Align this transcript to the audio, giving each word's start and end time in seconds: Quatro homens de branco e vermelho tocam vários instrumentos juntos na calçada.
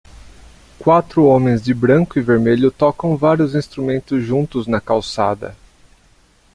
Quatro 0.79 1.25
homens 1.27 1.61
de 1.61 1.75
branco 1.75 2.17
e 2.17 2.23
vermelho 2.23 2.71
tocam 2.71 3.15
vários 3.15 3.53
instrumentos 3.53 4.23
juntos 4.23 4.65
na 4.65 4.81
calçada. 4.81 5.55